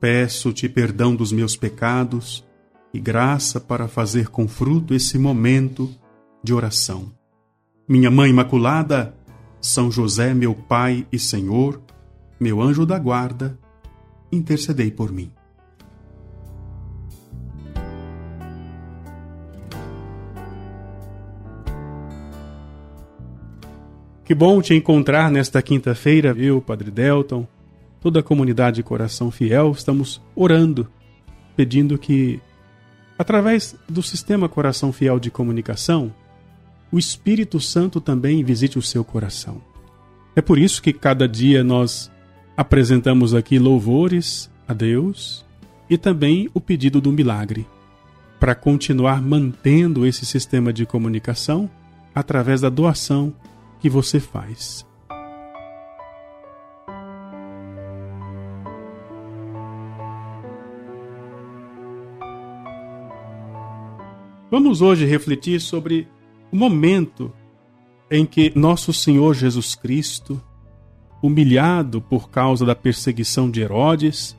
Peço-te 0.00 0.66
perdão 0.66 1.14
dos 1.14 1.30
meus 1.30 1.54
pecados 1.56 2.42
e 2.92 2.98
graça 2.98 3.60
para 3.60 3.86
fazer 3.86 4.28
com 4.28 4.48
fruto 4.48 4.94
esse 4.94 5.18
momento 5.18 5.90
de 6.42 6.54
oração. 6.54 7.12
Minha 7.86 8.10
Mãe 8.10 8.30
Imaculada, 8.30 9.14
São 9.60 9.90
José, 9.90 10.32
meu 10.32 10.54
Pai 10.54 11.06
e 11.12 11.18
Senhor, 11.18 11.82
meu 12.40 12.62
anjo 12.62 12.86
da 12.86 12.98
guarda, 12.98 13.58
intercedei 14.32 14.90
por 14.90 15.12
mim. 15.12 15.30
Que 24.24 24.34
bom 24.34 24.62
te 24.62 24.72
encontrar 24.72 25.30
nesta 25.30 25.60
quinta-feira, 25.60 26.34
eu, 26.38 26.62
Padre 26.62 26.90
Delton, 26.90 27.46
toda 28.00 28.20
a 28.20 28.22
comunidade 28.22 28.76
de 28.76 28.82
Coração 28.82 29.30
Fiel, 29.30 29.72
estamos 29.72 30.20
orando, 30.34 30.88
pedindo 31.54 31.98
que, 31.98 32.40
através 33.18 33.76
do 33.88 34.02
sistema 34.02 34.48
Coração 34.48 34.92
Fiel 34.92 35.20
de 35.20 35.30
comunicação, 35.30 36.12
o 36.90 36.98
Espírito 36.98 37.60
Santo 37.60 38.00
também 38.00 38.42
visite 38.42 38.78
o 38.78 38.82
seu 38.82 39.04
coração. 39.04 39.60
É 40.34 40.40
por 40.40 40.58
isso 40.58 40.82
que 40.82 40.92
cada 40.92 41.28
dia 41.28 41.62
nós 41.62 42.10
apresentamos 42.56 43.34
aqui 43.34 43.58
louvores 43.58 44.50
a 44.66 44.72
Deus 44.72 45.44
e 45.88 45.98
também 45.98 46.48
o 46.54 46.60
pedido 46.60 47.00
do 47.00 47.12
milagre, 47.12 47.66
para 48.38 48.54
continuar 48.54 49.20
mantendo 49.20 50.06
esse 50.06 50.24
sistema 50.24 50.72
de 50.72 50.86
comunicação 50.86 51.70
através 52.14 52.60
da 52.60 52.68
doação 52.68 53.34
que 53.80 53.90
você 53.90 54.18
faz. 54.18 54.86
Vamos 64.50 64.82
hoje 64.82 65.04
refletir 65.04 65.60
sobre 65.60 66.08
o 66.50 66.56
momento 66.56 67.32
em 68.10 68.26
que 68.26 68.52
nosso 68.58 68.92
Senhor 68.92 69.32
Jesus 69.32 69.76
Cristo, 69.76 70.42
humilhado 71.22 72.00
por 72.00 72.28
causa 72.28 72.66
da 72.66 72.74
perseguição 72.74 73.48
de 73.48 73.60
Herodes, 73.60 74.36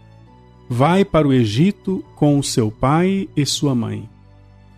vai 0.69 1.05
para 1.05 1.25
o 1.25 1.31
Egito 1.31 2.03
com 2.15 2.43
seu 2.43 2.69
pai 2.69 3.29
e 3.37 3.45
sua 3.45 3.73
mãe. 3.73 4.09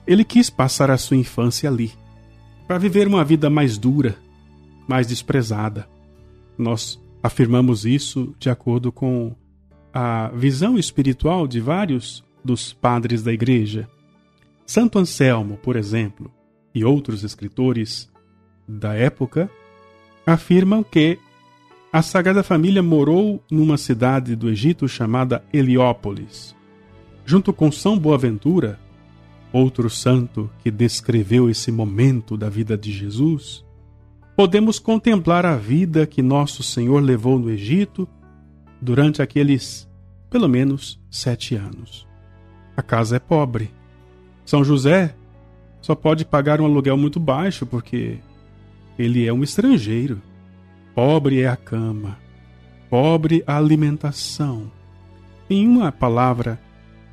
Ele 0.05 0.23
quis 0.23 0.51
passar 0.51 0.91
a 0.91 0.97
sua 0.97 1.17
infância 1.17 1.67
ali, 1.67 1.91
para 2.67 2.77
viver 2.77 3.07
uma 3.07 3.23
vida 3.23 3.49
mais 3.49 3.77
dura, 3.77 4.15
mais 4.87 5.07
desprezada. 5.07 5.89
Nós 6.55 7.01
afirmamos 7.23 7.85
isso 7.85 8.35
de 8.37 8.51
acordo 8.51 8.91
com 8.91 9.35
a 9.91 10.27
visão 10.29 10.77
espiritual 10.77 11.47
de 11.47 11.59
vários 11.59 12.23
dos 12.45 12.71
padres 12.71 13.23
da 13.23 13.33
Igreja. 13.33 13.89
Santo 14.65 14.97
Anselmo, 14.97 15.57
por 15.57 15.75
exemplo, 15.75 16.31
e 16.73 16.83
outros 16.83 17.23
escritores 17.23 18.11
da 18.67 18.93
época 18.93 19.49
afirmam 20.25 20.83
que 20.83 21.19
a 21.91 22.01
Sagrada 22.01 22.41
Família 22.41 22.81
morou 22.81 23.43
numa 23.51 23.77
cidade 23.77 24.35
do 24.35 24.49
Egito 24.49 24.87
chamada 24.87 25.43
Heliópolis. 25.53 26.55
Junto 27.25 27.53
com 27.53 27.71
São 27.71 27.99
Boaventura, 27.99 28.79
outro 29.51 29.89
santo 29.89 30.49
que 30.63 30.71
descreveu 30.71 31.49
esse 31.49 31.71
momento 31.71 32.35
da 32.35 32.49
vida 32.49 32.75
de 32.75 32.91
Jesus, 32.91 33.63
podemos 34.35 34.79
contemplar 34.79 35.45
a 35.45 35.55
vida 35.55 36.07
que 36.07 36.23
nosso 36.23 36.63
Senhor 36.63 37.01
levou 37.03 37.37
no 37.37 37.51
Egito 37.51 38.07
durante 38.81 39.21
aqueles, 39.21 39.87
pelo 40.29 40.49
menos, 40.49 40.99
sete 41.11 41.53
anos. 41.55 42.07
A 42.75 42.81
casa 42.81 43.17
é 43.17 43.19
pobre, 43.19 43.69
são 44.45 44.63
José 44.63 45.15
só 45.81 45.95
pode 45.95 46.23
pagar 46.25 46.61
um 46.61 46.65
aluguel 46.65 46.97
muito 46.97 47.19
baixo 47.19 47.65
porque 47.65 48.19
ele 48.97 49.25
é 49.25 49.33
um 49.33 49.43
estrangeiro. 49.43 50.21
Pobre 50.95 51.41
é 51.41 51.47
a 51.47 51.57
cama, 51.57 52.17
pobre 52.89 53.43
a 53.47 53.57
alimentação. 53.57 54.71
Em 55.49 55.67
uma 55.67 55.91
palavra, 55.91 56.59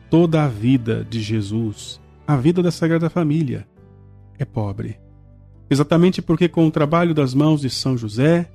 toda 0.09 0.45
a 0.45 0.49
vida 0.49 1.07
de 1.09 1.21
Jesus, 1.21 2.01
a 2.27 2.37
vida 2.37 2.63
da 2.63 2.71
Sagrada 2.71 3.09
Família, 3.09 3.67
é 4.39 4.45
pobre. 4.45 4.99
Exatamente 5.71 6.21
porque, 6.21 6.49
com 6.49 6.67
o 6.67 6.71
trabalho 6.71 7.15
das 7.15 7.33
mãos 7.33 7.61
de 7.61 7.71
São 7.71 7.97
José, 7.97 8.51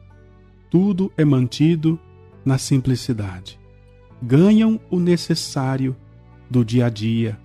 tudo 0.69 1.11
é 1.17 1.25
mantido 1.25 1.99
na 2.43 2.57
simplicidade. 2.57 3.59
Ganham 4.21 4.79
o 4.89 4.99
necessário 4.99 5.95
do 6.49 6.63
dia 6.63 6.85
a 6.85 6.89
dia, 6.89 7.39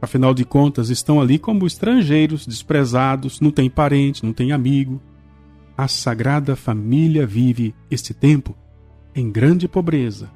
Afinal 0.00 0.34
de 0.34 0.44
contas, 0.44 0.90
estão 0.90 1.20
ali 1.20 1.38
como 1.38 1.66
estrangeiros, 1.66 2.46
desprezados, 2.46 3.40
não 3.40 3.50
tem 3.50 3.70
parente, 3.70 4.24
não 4.24 4.32
tem 4.32 4.52
amigo. 4.52 5.00
A 5.76 5.88
Sagrada 5.88 6.54
Família 6.54 7.26
vive 7.26 7.74
este 7.90 8.12
tempo 8.12 8.56
em 9.14 9.30
grande 9.30 9.66
pobreza. 9.66 10.30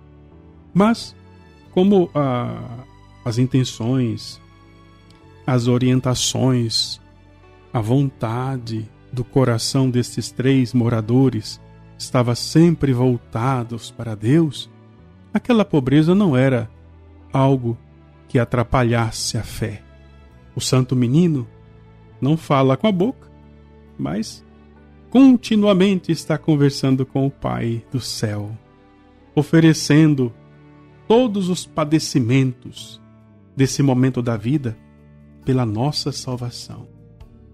Mas, 0.72 1.15
como 1.72 2.10
ah, 2.15 2.84
as 3.25 3.38
intenções, 3.38 4.41
as 5.47 5.66
orientações, 5.66 7.00
a 7.72 7.81
vontade 7.81 8.88
do 9.12 9.25
coração 9.25 9.91
destes 9.91 10.31
três 10.31 10.72
moradores 10.72 11.60
estava 11.98 12.34
sempre 12.34 12.92
voltados 12.92 13.91
para 13.91 14.15
Deus, 14.15 14.71
aquela 15.34 15.65
pobreza 15.65 16.15
não 16.15 16.37
era 16.37 16.71
algo 17.32 17.77
que 18.30 18.38
atrapalhasse 18.38 19.36
a 19.36 19.42
fé. 19.42 19.82
O 20.54 20.60
santo 20.60 20.94
menino 20.94 21.48
não 22.20 22.36
fala 22.36 22.76
com 22.76 22.86
a 22.86 22.92
boca, 22.92 23.28
mas 23.98 24.46
continuamente 25.10 26.12
está 26.12 26.38
conversando 26.38 27.04
com 27.04 27.26
o 27.26 27.30
Pai 27.30 27.84
do 27.91 27.98
céu, 27.98 28.56
oferecendo 29.34 30.32
todos 31.08 31.48
os 31.48 31.66
padecimentos 31.66 33.02
desse 33.56 33.82
momento 33.82 34.22
da 34.22 34.36
vida 34.36 34.78
pela 35.44 35.66
nossa 35.66 36.12
salvação. 36.12 36.86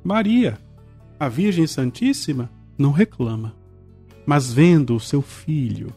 Maria, 0.05 0.59
a 1.19 1.27
Virgem 1.27 1.67
Santíssima, 1.67 2.51
não 2.77 2.91
reclama, 2.91 3.57
mas 4.27 4.53
vendo 4.53 4.95
o 4.95 5.01
seu 5.01 5.23
filho, 5.23 5.91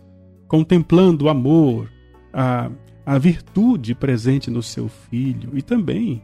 contemplando 0.48 1.26
o 1.26 1.30
amor, 1.30 1.92
a 2.32 2.72
a 3.10 3.18
virtude 3.18 3.96
presente 3.96 4.52
no 4.52 4.62
seu 4.62 4.88
filho 4.88 5.58
e 5.58 5.64
também 5.64 6.22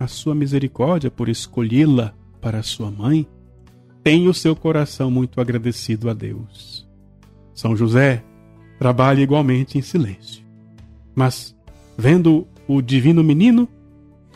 a 0.00 0.08
sua 0.08 0.34
misericórdia 0.34 1.12
por 1.12 1.28
escolhê-la 1.28 2.12
para 2.40 2.60
sua 2.60 2.90
mãe, 2.90 3.24
tem 4.02 4.26
o 4.26 4.34
seu 4.34 4.56
coração 4.56 5.12
muito 5.12 5.40
agradecido 5.40 6.10
a 6.10 6.12
Deus. 6.12 6.84
São 7.54 7.76
José 7.76 8.24
trabalha 8.80 9.20
igualmente 9.20 9.78
em 9.78 9.80
silêncio, 9.80 10.44
mas 11.14 11.56
vendo 11.96 12.48
o 12.66 12.82
divino 12.82 13.22
menino, 13.22 13.68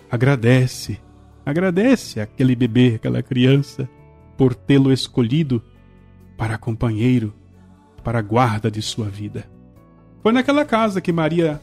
agradece, 0.09 1.01
agradece 1.45 2.21
aquele 2.21 2.55
bebê, 2.55 2.93
aquela 2.95 3.25
criança, 3.25 3.91
por 4.37 4.55
tê-lo 4.55 4.93
escolhido 4.93 5.61
para 6.39 6.57
companheiro, 6.57 7.35
para 8.05 8.23
guarda 8.23 8.71
de 8.71 8.81
sua 8.81 9.09
vida. 9.09 9.51
Foi 10.23 10.31
naquela 10.31 10.65
casa 10.65 11.01
que 11.01 11.11
Maria 11.11 11.61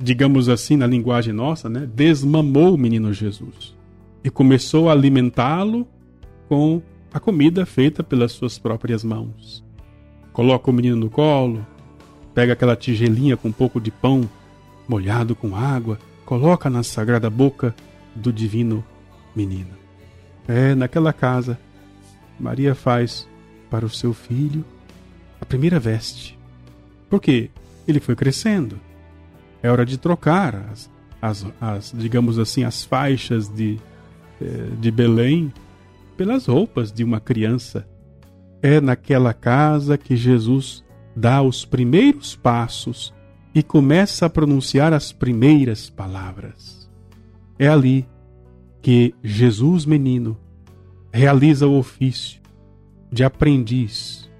digamos 0.00 0.48
assim, 0.48 0.76
na 0.76 0.86
linguagem 0.86 1.32
nossa, 1.32 1.68
né, 1.68 1.86
desmamou 1.94 2.74
o 2.74 2.78
menino 2.78 3.12
Jesus 3.12 3.76
e 4.24 4.30
começou 4.30 4.88
a 4.88 4.92
alimentá-lo 4.92 5.86
com 6.48 6.80
a 7.12 7.20
comida 7.20 7.66
feita 7.66 8.02
pelas 8.02 8.32
suas 8.32 8.58
próprias 8.58 9.04
mãos. 9.04 9.62
Coloca 10.32 10.70
o 10.70 10.72
menino 10.72 10.96
no 10.96 11.10
colo, 11.10 11.66
pega 12.34 12.54
aquela 12.54 12.76
tigelinha 12.76 13.36
com 13.36 13.48
um 13.48 13.52
pouco 13.52 13.80
de 13.80 13.90
pão 13.90 14.28
molhado 14.88 15.36
com 15.36 15.54
água, 15.54 15.98
coloca 16.24 16.70
na 16.70 16.82
sagrada 16.82 17.28
boca 17.28 17.74
do 18.14 18.32
divino 18.32 18.84
menino. 19.36 19.78
É, 20.48 20.74
naquela 20.74 21.12
casa, 21.12 21.58
Maria 22.38 22.74
faz 22.74 23.28
para 23.68 23.84
o 23.84 23.90
seu 23.90 24.14
filho 24.14 24.64
a 25.40 25.44
primeira 25.44 25.78
veste. 25.78 26.38
Porque 27.08 27.50
ele 27.86 28.00
foi 28.00 28.16
crescendo 28.16 28.80
é 29.62 29.70
hora 29.70 29.84
de 29.84 29.98
trocar 29.98 30.54
as, 30.70 30.90
as, 31.20 31.46
as 31.60 31.92
digamos 31.96 32.38
assim, 32.38 32.64
as 32.64 32.84
faixas 32.84 33.48
de, 33.48 33.78
eh, 34.40 34.68
de 34.78 34.90
Belém 34.90 35.52
pelas 36.16 36.46
roupas 36.46 36.92
de 36.92 37.04
uma 37.04 37.20
criança. 37.20 37.86
É 38.62 38.80
naquela 38.80 39.32
casa 39.32 39.96
que 39.96 40.16
Jesus 40.16 40.84
dá 41.14 41.42
os 41.42 41.64
primeiros 41.64 42.36
passos 42.36 43.12
e 43.54 43.62
começa 43.62 44.26
a 44.26 44.30
pronunciar 44.30 44.92
as 44.92 45.12
primeiras 45.12 45.90
palavras. 45.90 46.88
É 47.58 47.68
ali 47.68 48.06
que 48.80 49.14
Jesus 49.22 49.84
menino 49.84 50.38
realiza 51.12 51.66
o 51.66 51.78
ofício 51.78 52.40
de 53.12 53.24
aprendiz, 53.24 54.30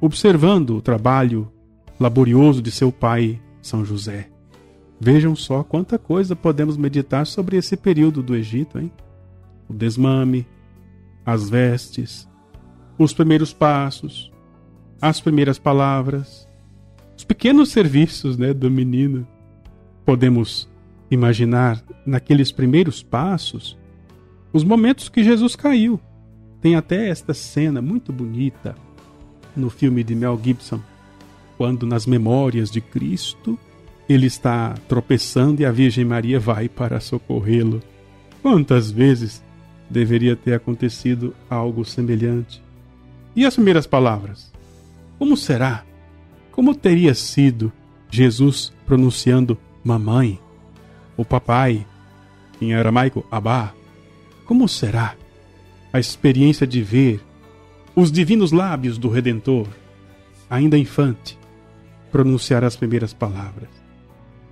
observando 0.00 0.76
o 0.76 0.82
trabalho 0.82 1.52
laborioso 2.00 2.62
de 2.62 2.70
seu 2.70 2.90
pai, 2.90 3.40
São 3.60 3.84
José. 3.84 4.30
Vejam 5.00 5.36
só 5.36 5.62
quanta 5.62 5.98
coisa 5.98 6.34
podemos 6.34 6.76
meditar 6.76 7.26
sobre 7.26 7.56
esse 7.56 7.76
período 7.76 8.22
do 8.22 8.34
Egito, 8.34 8.78
hein? 8.78 8.90
O 9.68 9.72
desmame, 9.72 10.46
as 11.24 11.48
vestes, 11.48 12.28
os 12.98 13.12
primeiros 13.12 13.52
passos, 13.52 14.32
as 15.00 15.20
primeiras 15.20 15.58
palavras, 15.58 16.48
os 17.16 17.22
pequenos 17.22 17.70
serviços 17.70 18.36
né, 18.36 18.52
do 18.52 18.70
menino. 18.70 19.26
Podemos 20.04 20.68
imaginar 21.10 21.82
naqueles 22.04 22.50
primeiros 22.50 23.02
passos 23.02 23.78
os 24.52 24.64
momentos 24.64 25.08
que 25.08 25.22
Jesus 25.22 25.54
caiu. 25.54 26.00
Tem 26.60 26.74
até 26.74 27.08
esta 27.08 27.32
cena 27.34 27.80
muito 27.80 28.12
bonita 28.12 28.74
no 29.54 29.70
filme 29.70 30.02
de 30.02 30.14
Mel 30.14 30.40
Gibson, 30.42 30.80
quando 31.56 31.86
nas 31.86 32.06
memórias 32.06 32.70
de 32.70 32.80
Cristo 32.80 33.58
ele 34.08 34.26
está 34.26 34.74
tropeçando 34.88 35.60
e 35.60 35.66
a 35.66 35.70
Virgem 35.70 36.04
Maria 36.04 36.40
vai 36.40 36.68
para 36.68 36.98
socorrê-lo. 36.98 37.82
Quantas 38.40 38.90
vezes 38.90 39.42
deveria 39.90 40.34
ter 40.34 40.54
acontecido 40.54 41.34
algo 41.50 41.84
semelhante? 41.84 42.62
E 43.36 43.44
as 43.44 43.54
primeiras 43.54 43.86
palavras? 43.86 44.50
Como 45.18 45.36
será? 45.36 45.84
Como 46.50 46.74
teria 46.74 47.14
sido 47.14 47.70
Jesus 48.10 48.72
pronunciando 48.86 49.58
mamãe 49.84 50.40
ou 51.16 51.24
papai, 51.24 51.86
em 52.60 52.74
aramaico 52.74 53.24
abá? 53.30 53.74
Como 54.46 54.66
será 54.66 55.14
a 55.92 56.00
experiência 56.00 56.66
de 56.66 56.82
ver 56.82 57.20
os 57.94 58.10
divinos 58.10 58.52
lábios 58.52 58.96
do 58.96 59.08
Redentor, 59.08 59.66
ainda 60.48 60.78
infante, 60.78 61.38
pronunciar 62.10 62.64
as 62.64 62.74
primeiras 62.74 63.12
palavras? 63.12 63.87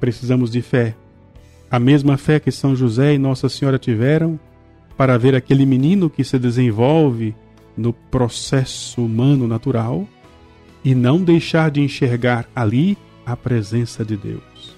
Precisamos 0.00 0.50
de 0.50 0.62
fé, 0.62 0.94
a 1.70 1.78
mesma 1.78 2.16
fé 2.16 2.38
que 2.38 2.50
São 2.50 2.76
José 2.76 3.14
e 3.14 3.18
Nossa 3.18 3.48
Senhora 3.48 3.78
tiveram 3.78 4.38
para 4.96 5.18
ver 5.18 5.34
aquele 5.34 5.66
menino 5.66 6.08
que 6.08 6.24
se 6.24 6.38
desenvolve 6.38 7.34
no 7.76 7.92
processo 7.92 9.04
humano 9.04 9.46
natural 9.46 10.06
e 10.84 10.94
não 10.94 11.22
deixar 11.22 11.70
de 11.70 11.80
enxergar 11.80 12.48
ali 12.54 12.96
a 13.24 13.36
presença 13.36 14.04
de 14.04 14.16
Deus. 14.16 14.76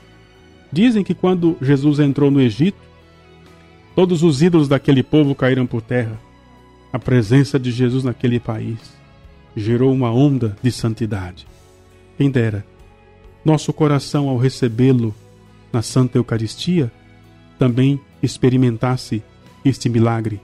Dizem 0.72 1.04
que 1.04 1.14
quando 1.14 1.56
Jesus 1.60 1.98
entrou 1.98 2.30
no 2.30 2.40
Egito, 2.40 2.88
Todos 3.98 4.22
os 4.22 4.42
ídolos 4.42 4.68
daquele 4.68 5.02
povo 5.02 5.34
caíram 5.34 5.66
por 5.66 5.82
terra. 5.82 6.20
A 6.92 7.00
presença 7.00 7.58
de 7.58 7.72
Jesus 7.72 8.04
naquele 8.04 8.38
país 8.38 8.78
gerou 9.56 9.92
uma 9.92 10.08
onda 10.12 10.56
de 10.62 10.70
santidade. 10.70 11.48
Quem 12.16 12.30
dera, 12.30 12.64
nosso 13.48 13.72
coração, 13.72 14.28
ao 14.28 14.36
recebê-lo 14.36 15.14
na 15.72 15.82
Santa 15.82 16.18
Eucaristia, 16.18 16.90
também 17.58 18.00
experimentasse 18.22 19.22
este 19.64 19.88
milagre. 19.88 20.40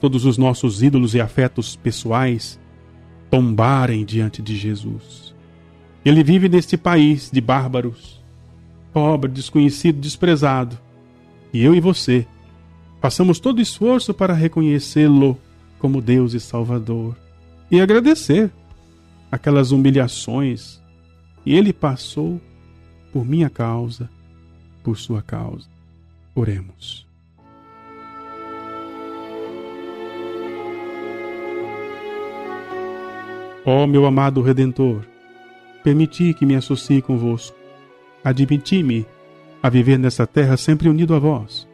Todos 0.00 0.24
os 0.24 0.38
nossos 0.38 0.82
ídolos 0.82 1.14
e 1.14 1.20
afetos 1.20 1.74
pessoais 1.74 2.58
tombarem 3.30 4.04
diante 4.04 4.40
de 4.40 4.56
Jesus. 4.56 5.34
Ele 6.04 6.22
vive 6.22 6.48
neste 6.48 6.76
país 6.76 7.30
de 7.32 7.40
bárbaros, 7.40 8.22
pobre, 8.92 9.30
desconhecido, 9.30 10.00
desprezado. 10.00 10.78
E 11.52 11.62
eu 11.62 11.74
e 11.74 11.80
você 11.80 12.26
Façamos 13.00 13.38
todo 13.38 13.60
esforço 13.60 14.12
para 14.12 14.34
reconhecê-lo 14.34 15.38
como 15.78 16.00
Deus 16.00 16.34
e 16.34 16.40
Salvador 16.40 17.16
e 17.70 17.80
agradecer 17.80 18.50
aquelas 19.30 19.70
humilhações 19.70 20.80
que 21.48 21.54
ele 21.54 21.72
passou 21.72 22.38
por 23.10 23.24
minha 23.24 23.48
causa, 23.48 24.10
por 24.84 24.98
sua 24.98 25.22
causa. 25.22 25.66
Oremos. 26.34 27.06
Ó 33.64 33.84
oh, 33.84 33.86
meu 33.86 34.04
amado 34.04 34.42
Redentor, 34.42 35.06
permiti 35.82 36.34
que 36.34 36.44
me 36.44 36.54
associe 36.54 37.00
convosco. 37.00 37.56
Admiti-me 38.22 39.06
a 39.62 39.70
viver 39.70 39.98
nessa 39.98 40.26
terra 40.26 40.58
sempre 40.58 40.86
unido 40.86 41.14
a 41.14 41.18
vós 41.18 41.66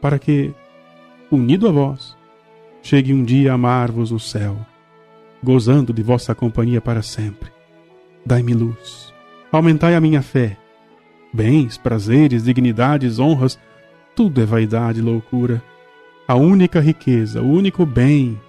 para 0.00 0.18
que, 0.18 0.54
unido 1.30 1.68
a 1.68 1.70
vós, 1.70 2.16
chegue 2.80 3.12
um 3.12 3.22
dia 3.22 3.52
a 3.52 3.56
amar-vos 3.56 4.10
no 4.10 4.18
céu, 4.18 4.56
gozando 5.44 5.92
de 5.92 6.02
vossa 6.02 6.34
companhia 6.34 6.80
para 6.80 7.02
sempre. 7.02 7.51
Dai-me 8.24 8.54
luz, 8.54 9.12
aumentai 9.50 9.94
a 9.94 10.00
minha 10.00 10.22
fé. 10.22 10.56
Bens, 11.32 11.76
prazeres, 11.78 12.44
dignidades, 12.44 13.18
honras, 13.18 13.58
tudo 14.14 14.40
é 14.40 14.44
vaidade 14.44 15.00
e 15.00 15.02
loucura. 15.02 15.62
A 16.28 16.34
única 16.34 16.80
riqueza, 16.80 17.42
o 17.42 17.50
único 17.50 17.84
bem 17.84 18.40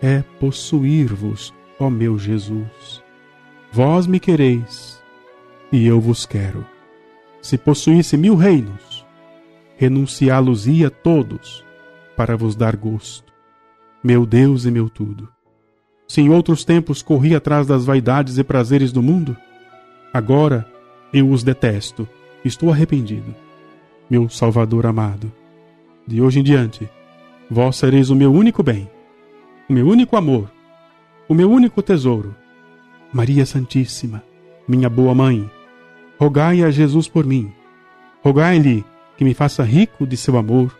é 0.00 0.22
possuir-vos, 0.40 1.52
ó 1.78 1.90
meu 1.90 2.18
Jesus. 2.18 3.02
Vós 3.70 4.06
me 4.06 4.18
quereis 4.18 5.02
e 5.70 5.86
eu 5.86 6.00
vos 6.00 6.24
quero. 6.24 6.64
Se 7.42 7.58
possuísse 7.58 8.16
mil 8.16 8.34
reinos, 8.34 9.06
renunciá-los-ia 9.76 10.90
todos 10.90 11.64
para 12.16 12.36
vos 12.36 12.56
dar 12.56 12.76
gosto. 12.76 13.32
Meu 14.02 14.24
Deus 14.24 14.64
e 14.64 14.70
meu 14.70 14.88
tudo. 14.88 15.28
Se 16.08 16.22
em 16.22 16.30
outros 16.30 16.64
tempos 16.64 17.02
corri 17.02 17.34
atrás 17.34 17.66
das 17.66 17.84
vaidades 17.84 18.38
e 18.38 18.42
prazeres 18.42 18.90
do 18.90 19.02
mundo, 19.02 19.36
agora 20.12 20.66
eu 21.12 21.30
os 21.30 21.42
detesto, 21.42 22.08
estou 22.42 22.72
arrependido. 22.72 23.34
Meu 24.08 24.26
Salvador 24.30 24.86
amado, 24.86 25.30
de 26.06 26.22
hoje 26.22 26.40
em 26.40 26.42
diante, 26.42 26.88
vós 27.50 27.76
sereis 27.76 28.08
o 28.08 28.16
meu 28.16 28.32
único 28.32 28.62
bem, 28.62 28.88
o 29.68 29.72
meu 29.72 29.86
único 29.86 30.16
amor, 30.16 30.50
o 31.28 31.34
meu 31.34 31.50
único 31.50 31.82
tesouro. 31.82 32.34
Maria 33.12 33.44
Santíssima, 33.44 34.22
minha 34.66 34.88
boa 34.88 35.14
mãe, 35.14 35.50
rogai 36.18 36.62
a 36.62 36.70
Jesus 36.70 37.06
por 37.06 37.26
mim. 37.26 37.52
Rogai-lhe 38.24 38.82
que 39.16 39.24
me 39.24 39.34
faça 39.34 39.62
rico 39.62 40.06
de 40.06 40.16
seu 40.16 40.38
amor 40.38 40.74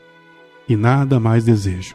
e 0.66 0.74
nada 0.74 1.20
mais 1.20 1.44
desejo. 1.44 1.94